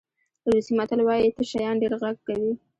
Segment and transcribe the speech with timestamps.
[0.49, 2.51] روسي متل وایي تش شیان ډېر غږ کوي.